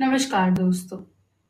[0.00, 0.98] नमस्कार दोस्तों,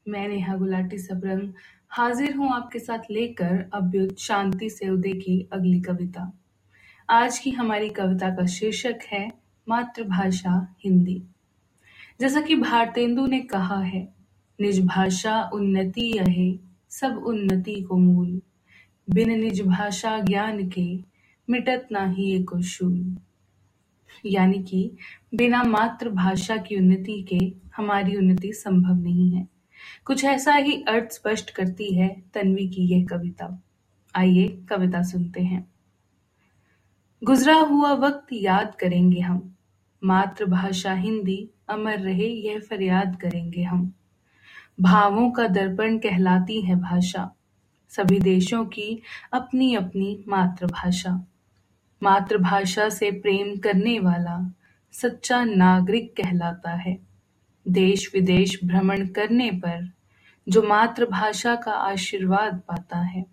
[0.09, 1.53] मैं नेहा गुलाटी सबरंग
[1.89, 6.33] हाजिर हूँ आपके साथ लेकर अभ्युत शांति से उदय की अगली कविता।
[7.11, 9.33] आज की हमारी कविता का शीर्षक है
[9.69, 11.23] मातृभाषा हिंदी।
[12.21, 14.09] जैसा कि भारतेंदु ने कहा है,
[14.61, 16.59] निज भाषा उन्नति यहे,
[16.89, 18.41] सब उन्नति को मूल।
[19.11, 20.99] बिन निज भाषा ज्ञान के
[21.51, 23.17] मिटत ना ही एको शूल।
[24.27, 24.97] यानी कि
[25.35, 29.49] बिना मातृभाषा की उन्नति के हमारी उन्नति संभव नहीं है।
[30.05, 33.63] कुछ ऐसा ही अर्थ स्पष्ट करती है तन्वी की यह कविता।
[34.15, 35.73] आइए कविता सुनते हैं।
[37.25, 39.55] गुजरा हुआ वक्त याद करेंगे हम।
[40.05, 43.93] मातृभाषा हिंदी अमर रहे यह फरियाद करेंगे हम।
[44.81, 47.37] भावों का दर्पण कहलाती है भाषा।
[47.89, 51.27] सभी देशों की अपनी अपनी मातृभाषा।
[52.05, 54.55] मातृभाषा से प्रेम करने वाला
[54.93, 56.99] सच्चा नागरिक कहलाता है।
[57.69, 59.93] देश विदेश भ्रमण करने पर
[60.49, 63.25] जो मातृभाषा का आशीर्वाद पाता है,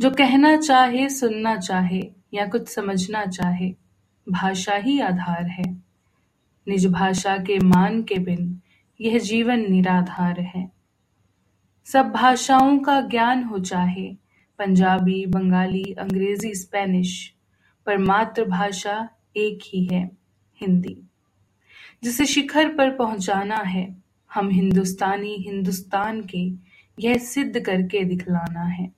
[0.00, 2.02] जो कहना चाहे, सुनना चाहे
[2.34, 3.74] या कुछ समझना चाहे,
[4.28, 5.82] भाषा ही आधार है।
[6.68, 8.60] निज भाषा के मान के बिन
[9.00, 10.70] यह जीवन निराधार है।
[11.84, 14.16] सब भाषाओं का ज्ञान हो चाहे,
[14.58, 17.34] पंजाबी, बंगाली, अंग्रेज़ी, स्पेनिश
[17.88, 20.10] पर मातृभाषा एक ही है,
[20.60, 21.02] हिंदी।
[22.04, 24.02] जिसे शिखर पर पहुंचाना है,
[24.34, 26.52] हम हिंदुस्तानी हिंदुस्तान के
[27.00, 28.92] यह सिद्ध करके दिखलाना है।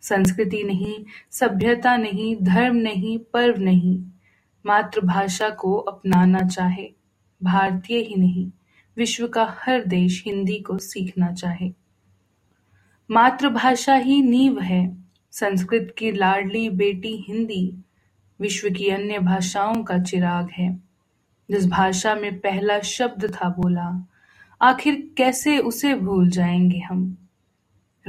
[0.00, 4.04] संस्कृति नहीं, सभ्यता नहीं, धर्म नहीं, पर्व नहीं,
[4.66, 6.92] मातृभाषा को अपनाना चाहे,
[7.42, 8.50] भारतीय ही नहीं,
[8.96, 11.72] विश्व का हर देश हिंदी को सीखना चाहे।
[13.10, 14.96] मातृभाषा ही नींव है,
[15.30, 17.76] संस्कृत की लाडली बेटी हिंदी
[18.42, 20.82] विश्व की अन्य भाषाओं का चिराग है।
[21.50, 24.08] जिस भाषा में पहला शब्द था बोला,
[24.62, 27.18] आखिर कैसे उसे भूल जाएँगे हम?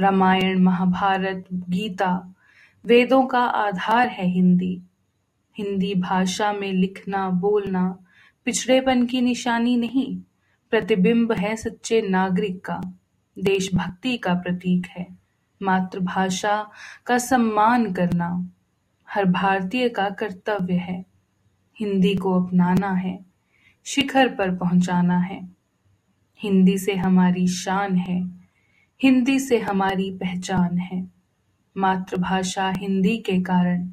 [0.00, 2.34] रामायण, महाभारत, गीता,
[2.86, 4.82] वेदों का आधार है हिंदी।
[5.58, 7.98] हिंदी भाषा में लिखना, बोलना
[8.44, 10.18] पिछड़ेपन की निशानी नहीं,
[10.70, 12.80] प्रतिबिंब है सच्चे नागरिक का,
[13.38, 15.06] देशभक्ति का प्रतीक है।
[15.62, 16.70] मातृभाषा
[17.06, 18.48] का सम्मान करना
[19.14, 21.04] हर भारतीय का कर्तव्य है।
[21.80, 23.24] हिंदी को अपनाना है,
[23.84, 25.48] शिखर पर पहुंचाना है।
[26.42, 28.22] हिंदी से हमारी शान है,
[29.02, 31.12] हिंदी से हमारी पहचान है।
[31.76, 33.90] मातृभाषा हिंदी के कारण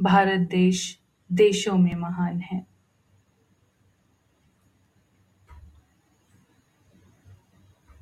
[0.00, 0.98] भारत देश
[1.32, 2.67] देशों में महान है।